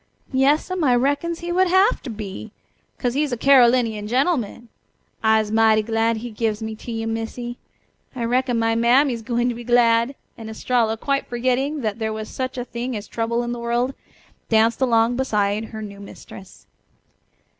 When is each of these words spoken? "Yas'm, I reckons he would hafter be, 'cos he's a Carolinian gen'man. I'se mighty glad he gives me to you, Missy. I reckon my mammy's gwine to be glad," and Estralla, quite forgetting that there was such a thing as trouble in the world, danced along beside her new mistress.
"Yas'm, 0.33 0.83
I 0.83 0.95
reckons 0.95 1.41
he 1.41 1.51
would 1.51 1.67
hafter 1.67 2.09
be, 2.09 2.51
'cos 2.97 3.13
he's 3.13 3.31
a 3.31 3.37
Carolinian 3.37 4.07
gen'man. 4.07 4.67
I'se 5.21 5.51
mighty 5.51 5.83
glad 5.83 6.17
he 6.17 6.31
gives 6.31 6.59
me 6.63 6.73
to 6.77 6.91
you, 6.91 7.05
Missy. 7.05 7.59
I 8.15 8.23
reckon 8.23 8.57
my 8.57 8.73
mammy's 8.73 9.21
gwine 9.21 9.47
to 9.49 9.53
be 9.53 9.63
glad," 9.63 10.15
and 10.39 10.49
Estralla, 10.49 10.97
quite 10.97 11.27
forgetting 11.27 11.81
that 11.81 11.99
there 11.99 12.11
was 12.11 12.29
such 12.29 12.57
a 12.57 12.65
thing 12.65 12.97
as 12.97 13.07
trouble 13.07 13.43
in 13.43 13.51
the 13.51 13.59
world, 13.59 13.93
danced 14.49 14.81
along 14.81 15.17
beside 15.17 15.65
her 15.65 15.83
new 15.83 15.99
mistress. 15.99 16.65